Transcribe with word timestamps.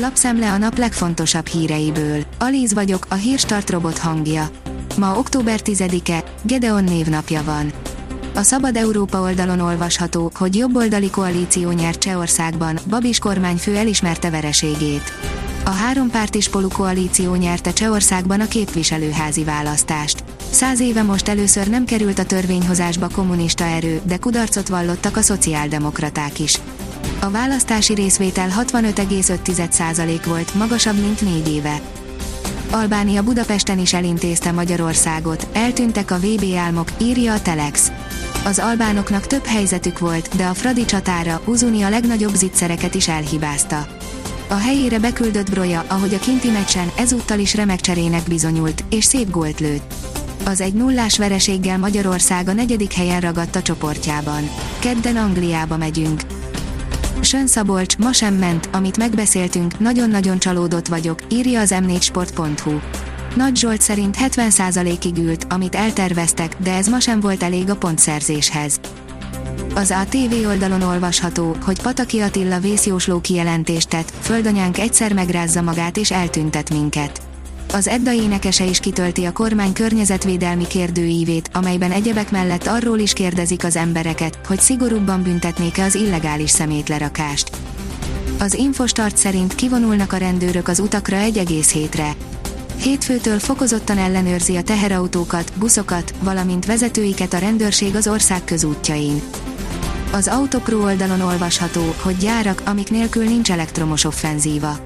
Lapszemle 0.00 0.52
a 0.52 0.58
nap 0.58 0.78
legfontosabb 0.78 1.46
híreiből. 1.46 2.24
Alíz 2.38 2.74
vagyok, 2.74 3.06
a 3.08 3.14
hírstart 3.14 3.70
robot 3.70 3.98
hangja. 3.98 4.50
Ma 4.98 5.18
október 5.18 5.60
10-e, 5.64 6.24
Gedeon 6.42 6.84
névnapja 6.84 7.42
van. 7.44 7.72
A 8.34 8.42
Szabad 8.42 8.76
Európa 8.76 9.20
oldalon 9.20 9.60
olvasható, 9.60 10.30
hogy 10.34 10.56
jobboldali 10.56 11.10
koalíció 11.10 11.70
nyert 11.70 11.98
Csehországban, 11.98 12.78
Babis 12.88 13.18
kormányfő 13.18 13.76
elismerte 13.76 14.30
vereségét. 14.30 15.12
A 15.64 15.70
hárompártis 15.70 16.48
polu 16.48 16.68
koalíció 16.68 17.34
nyerte 17.34 17.72
Csehországban 17.72 18.40
a 18.40 18.48
képviselőházi 18.48 19.44
választást. 19.44 20.24
Száz 20.50 20.80
éve 20.80 21.02
most 21.02 21.28
először 21.28 21.68
nem 21.68 21.84
került 21.84 22.18
a 22.18 22.24
törvényhozásba 22.24 23.08
kommunista 23.08 23.64
erő, 23.64 24.00
de 24.04 24.16
kudarcot 24.16 24.68
vallottak 24.68 25.16
a 25.16 25.22
szociáldemokraták 25.22 26.38
is. 26.38 26.60
A 27.20 27.30
választási 27.30 27.94
részvétel 27.94 28.48
65,5% 28.62 30.20
volt, 30.26 30.54
magasabb, 30.54 31.00
mint 31.00 31.20
négy 31.20 31.48
éve. 31.48 31.80
Albánia 32.70 33.22
Budapesten 33.22 33.78
is 33.78 33.94
elintézte 33.94 34.52
Magyarországot, 34.52 35.48
eltűntek 35.52 36.10
a 36.10 36.18
VB 36.18 36.44
álmok, 36.56 36.88
írja 37.00 37.32
a 37.32 37.42
Telex. 37.42 37.92
Az 38.44 38.58
albánoknak 38.58 39.26
több 39.26 39.44
helyzetük 39.44 39.98
volt, 39.98 40.36
de 40.36 40.46
a 40.46 40.54
Fradi 40.54 40.84
csatára 40.84 41.40
Uzuni 41.44 41.82
a 41.82 41.88
legnagyobb 41.88 42.34
zicsereket 42.34 42.94
is 42.94 43.08
elhibázta. 43.08 43.86
A 44.48 44.54
helyére 44.54 44.98
beküldött 44.98 45.50
Broja, 45.50 45.84
ahogy 45.88 46.14
a 46.14 46.18
kinti 46.18 46.50
meccsen, 46.50 46.90
ezúttal 46.96 47.38
is 47.38 47.54
remek 47.54 47.80
cserének 47.80 48.22
bizonyult, 48.28 48.84
és 48.90 49.04
szép 49.04 49.30
gólt 49.30 49.60
lőtt. 49.60 49.94
Az 50.44 50.60
egy 50.60 50.74
nullás 50.74 51.18
vereséggel 51.18 51.78
Magyarország 51.78 52.48
a 52.48 52.52
negyedik 52.52 52.92
helyen 52.92 53.20
ragadt 53.20 53.56
a 53.56 53.62
csoportjában. 53.62 54.50
Kedden 54.78 55.16
Angliába 55.16 55.76
megyünk. 55.76 56.20
Sön 57.20 57.46
Szabolcs, 57.46 57.96
ma 57.96 58.12
sem 58.12 58.34
ment, 58.34 58.68
amit 58.72 58.96
megbeszéltünk, 58.96 59.78
nagyon-nagyon 59.78 60.38
csalódott 60.38 60.88
vagyok, 60.88 61.18
írja 61.30 61.60
az 61.60 61.74
m4sport.hu. 61.74 62.78
Nagy 63.34 63.56
Zsolt 63.56 63.80
szerint 63.80 64.16
70%-ig 64.20 65.18
ült, 65.18 65.46
amit 65.48 65.74
elterveztek, 65.74 66.56
de 66.58 66.72
ez 66.74 66.88
ma 66.88 67.00
sem 67.00 67.20
volt 67.20 67.42
elég 67.42 67.70
a 67.70 67.76
pontszerzéshez. 67.76 68.80
Az 69.74 69.90
ATV 69.90 70.46
oldalon 70.46 70.82
olvasható, 70.82 71.56
hogy 71.64 71.82
Pataki 71.82 72.20
Attila 72.20 72.58
vészjósló 72.58 73.20
kijelentést 73.20 73.88
tett, 73.88 74.12
földanyánk 74.20 74.78
egyszer 74.78 75.12
megrázza 75.12 75.62
magát 75.62 75.96
és 75.96 76.10
eltüntet 76.10 76.70
minket. 76.70 77.27
Az 77.72 77.88
Edda 77.88 78.12
énekese 78.12 78.64
is 78.64 78.80
kitölti 78.80 79.24
a 79.24 79.32
kormány 79.32 79.72
környezetvédelmi 79.72 80.66
kérdőívét, 80.66 81.50
amelyben 81.52 81.92
egyebek 81.92 82.30
mellett 82.30 82.66
arról 82.66 82.98
is 82.98 83.12
kérdezik 83.12 83.64
az 83.64 83.76
embereket, 83.76 84.38
hogy 84.46 84.60
szigorúbban 84.60 85.22
büntetnék-e 85.22 85.84
az 85.84 85.94
illegális 85.94 86.50
szemétlerakást. 86.50 87.50
Az 88.38 88.54
Infostart 88.54 89.16
szerint 89.16 89.54
kivonulnak 89.54 90.12
a 90.12 90.16
rendőrök 90.16 90.68
az 90.68 90.78
utakra 90.78 91.16
egy 91.16 91.38
egész 91.38 91.72
hétre. 91.72 92.12
Hétfőtől 92.82 93.38
fokozottan 93.38 93.98
ellenőrzi 93.98 94.56
a 94.56 94.62
teherautókat, 94.62 95.52
buszokat, 95.58 96.14
valamint 96.22 96.66
vezetőiket 96.66 97.32
a 97.32 97.38
rendőrség 97.38 97.94
az 97.94 98.08
ország 98.08 98.44
közútjain. 98.44 99.22
Az 100.12 100.28
Autopro 100.28 100.82
oldalon 100.82 101.20
olvasható, 101.20 101.94
hogy 102.02 102.16
gyárak, 102.16 102.62
amik 102.64 102.90
nélkül 102.90 103.24
nincs 103.24 103.50
elektromos 103.50 104.04
offenzíva. 104.04 104.78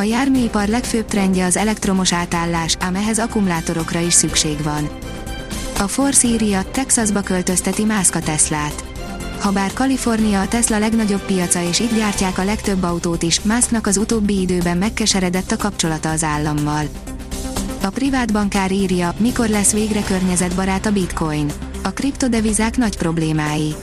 A 0.00 0.02
járműipar 0.02 0.68
legfőbb 0.68 1.04
trendje 1.04 1.44
az 1.44 1.56
elektromos 1.56 2.12
átállás, 2.12 2.76
ám 2.78 2.94
ehhez 2.94 3.18
akkumulátorokra 3.18 4.00
is 4.00 4.12
szükség 4.12 4.62
van. 4.62 4.88
A 5.78 5.88
Force 5.88 6.28
írja, 6.28 6.62
Texasba 6.70 7.20
költözteti 7.20 7.84
Musk 7.84 8.14
a 8.14 8.18
Teslát. 8.18 8.84
Habár 9.40 9.72
Kalifornia 9.72 10.40
a 10.40 10.48
Tesla 10.48 10.78
legnagyobb 10.78 11.20
piaca 11.20 11.62
és 11.62 11.80
itt 11.80 11.96
gyártják 11.96 12.38
a 12.38 12.44
legtöbb 12.44 12.82
autót 12.82 13.22
is, 13.22 13.40
Musknak 13.40 13.86
az 13.86 13.96
utóbbi 13.96 14.40
időben 14.40 14.76
megkeseredett 14.76 15.50
a 15.50 15.56
kapcsolata 15.56 16.10
az 16.10 16.24
állammal. 16.24 16.84
A 17.82 17.88
privát 17.88 18.32
bankár 18.32 18.72
írja, 18.72 19.14
mikor 19.18 19.48
lesz 19.48 19.72
végre 19.72 20.02
környezetbarát 20.02 20.86
a 20.86 20.92
bitcoin. 20.92 21.52
A 21.82 21.90
kriptodevizák 21.90 22.76
nagy 22.76 22.96
problémái. 22.96 23.74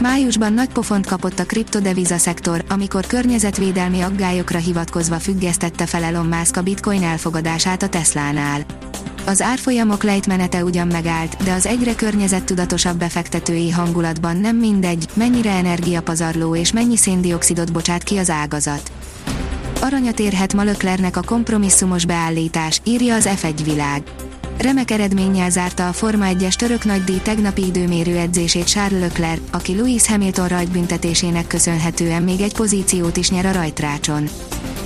Májusban 0.00 0.52
nagy 0.52 0.68
pofont 0.68 1.06
kapott 1.06 1.38
a 1.38 1.44
kriptodeviza 1.44 2.18
szektor, 2.18 2.64
amikor 2.68 3.06
környezetvédelmi 3.06 4.00
aggályokra 4.00 4.58
hivatkozva 4.58 5.18
függesztette 5.18 5.86
fel 5.86 6.02
Elon 6.02 6.26
Musk 6.26 6.56
a 6.56 6.62
bitcoin 6.62 7.02
elfogadását 7.02 7.82
a 7.82 7.88
Teslánál. 7.88 8.64
Az 9.26 9.40
árfolyamok 9.40 10.02
lejtmenete 10.02 10.64
ugyan 10.64 10.86
megállt, 10.86 11.42
de 11.42 11.52
az 11.52 11.66
egyre 11.66 11.94
környezettudatosabb 11.94 12.98
befektetői 12.98 13.70
hangulatban 13.70 14.36
nem 14.36 14.56
mindegy, 14.56 15.06
mennyire 15.14 15.50
energiapazarló 15.50 16.56
és 16.56 16.72
mennyi 16.72 16.96
széndiokszidot 16.96 17.72
bocsát 17.72 18.02
ki 18.02 18.16
az 18.16 18.30
ágazat. 18.30 18.92
Aranyat 19.80 20.18
érhet 20.18 20.54
ma 20.54 20.62
Löklernek 20.62 21.16
a 21.16 21.22
kompromisszumos 21.22 22.04
beállítás, 22.06 22.80
írja 22.84 23.14
az 23.14 23.28
F1 23.36 23.60
világ. 23.64 24.02
Remek 24.58 24.90
eredménnyel 24.90 25.50
zárta 25.50 25.88
a 25.88 25.92
Forma 25.92 26.24
1-es 26.28 26.54
török 26.54 26.84
nagydíj 26.84 27.20
tegnapi 27.22 27.66
időmérő 27.66 28.16
edzését 28.16 28.68
Charles 28.68 29.00
Leclerc, 29.00 29.40
aki 29.50 29.74
Lewis 29.74 30.06
Hamilton 30.06 30.48
rajtbüntetésének 30.48 31.46
köszönhetően 31.46 32.22
még 32.22 32.40
egy 32.40 32.54
pozíciót 32.54 33.16
is 33.16 33.30
nyer 33.30 33.46
a 33.46 33.52
rajtrácson. 33.52 34.28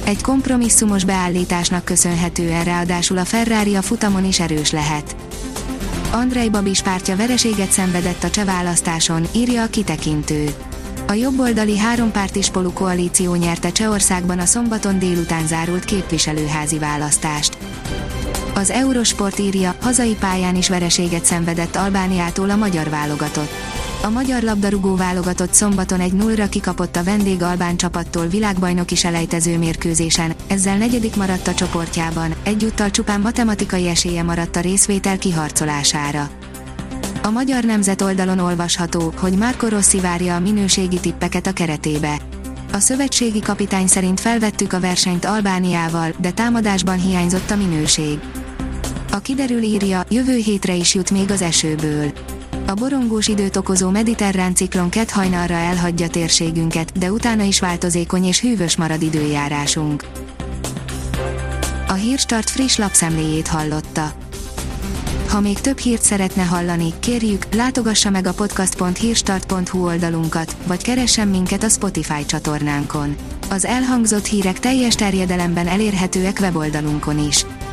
Egy 0.05 0.23
kompromisszumos 0.23 1.05
beállításnak 1.05 1.85
köszönhetően 1.85 2.65
ráadásul 2.65 3.19
a 3.19 3.25
Ferrari 3.25 3.75
a 3.75 3.83
futamon 3.83 4.25
is 4.25 4.41
erős 4.41 4.71
lehet. 4.71 5.17
Andrei 6.13 6.51
Babis 6.51 6.83
pártja 6.83 7.17
vereséget 7.17 7.71
szenvedett 7.71 8.25
a 8.25 8.31
cseh 8.31 8.45
választáson, 8.45 9.27
írja 9.35 9.63
a 9.63 9.67
kitekintő. 9.67 10.55
A 11.07 11.13
jobboldali 11.13 11.79
hárompártis 11.79 12.49
polu 12.49 12.73
koalíció 12.73 13.35
nyerte 13.35 13.73
Csehországban 13.73 14.39
a 14.39 14.45
szombaton 14.45 14.99
délután 14.99 15.47
zárult 15.47 15.85
képviselőházi 15.85 16.79
választást. 16.79 17.59
Az 18.59 18.71
Eurosport 18.71 19.39
írja, 19.39 19.75
hazai 19.81 20.17
pályán 20.21 20.57
is 20.57 20.69
vereséget 20.69 21.25
szenvedett 21.25 21.77
Albániától 21.77 22.51
a 22.51 22.57
magyar 22.57 22.89
válogatott. 22.89 23.51
A 24.03 24.09
magyar 24.09 24.43
labdarúgó 24.43 24.97
válogatott 24.97 25.55
szombaton 25.55 26.01
egy 26.01 26.13
nullra 26.13 26.49
kikapott 26.49 26.97
a 26.97 27.03
vendég 27.03 27.43
albán 27.43 27.77
csapattól 27.77 28.27
világbajnoki 28.27 28.95
selejtező 28.95 29.59
mérkőzésen, 29.59 30.35
ezzel 30.47 30.77
negyedik 30.77 31.17
maradt 31.17 31.49
a 31.49 31.55
csoportjában, 31.55 32.35
egyúttal 32.43 32.91
csupán 32.91 33.21
matematikai 33.21 33.89
esélye 33.89 34.23
maradt 34.23 34.57
a 34.57 34.61
részvétel 34.61 35.19
kiharcolására. 35.19 36.31
A 37.23 37.31
magyar 37.31 37.65
nemzet 37.65 38.03
oldalon 38.03 38.39
olvasható, 38.39 39.13
hogy 39.21 39.33
Marco 39.33 39.69
Rossi 39.69 40.01
várja 40.01 40.35
a 40.35 40.41
minőségi 40.41 41.01
tippeket 41.01 41.47
a 41.47 41.53
keretébe. 41.53 42.19
A 42.73 42.79
szövetségi 42.79 43.41
kapitány 43.41 43.87
szerint 43.87 44.21
felvettük 44.21 44.73
a 44.73 44.81
versenyt 44.81 45.25
Albániával, 45.25 46.15
de 46.21 46.31
támadásban 46.31 47.01
hiányzott 47.01 47.51
a 47.51 47.57
minőség. 47.57 48.19
A 49.11 49.19
kiderül 49.19 49.63
írja, 49.63 50.05
jövő 50.11 50.37
hétre 50.37 50.75
is 50.75 50.95
jut 50.95 51.11
még 51.11 51.31
az 51.31 51.43
esőből. 51.43 52.13
A 52.67 52.75
borongós 52.75 53.29
időt 53.29 53.57
okozó 53.57 53.91
mediterrán 53.91 54.55
ciklon 54.55 54.89
kett 54.89 55.11
hajnalra 55.11 55.55
elhagyja 55.55 56.09
térségünket, 56.09 56.99
de 56.99 57.13
utána 57.13 57.43
is 57.43 57.61
változékony 57.61 58.25
és 58.25 58.41
hűvös 58.41 58.77
marad 58.77 59.03
időjárásunk. 59.03 60.05
A 61.89 61.93
Hírstart 61.93 62.51
friss 62.51 62.77
lapszemléjét 62.77 63.49
hallotta. 63.49 64.13
Ha 65.29 65.41
még 65.41 65.61
több 65.61 65.79
hírt 65.79 66.03
szeretne 66.03 66.43
hallani, 66.43 66.93
kérjük, 67.01 67.55
látogassa 67.55 68.11
meg 68.11 68.27
a 68.27 68.33
podcast.hírstart.hu 68.33 69.85
oldalunkat, 69.85 70.57
vagy 70.67 70.83
keressen 70.83 71.29
minket 71.29 71.63
a 71.63 71.69
Spotify 71.69 72.27
csatornánkon. 72.27 73.17
Az 73.51 73.65
elhangzott 73.65 74.27
hírek 74.27 74.61
teljes 74.61 74.95
terjedelemben 74.95 75.67
elérhetőek 75.67 76.39
weboldalunkon 76.41 77.27
is. 77.27 77.45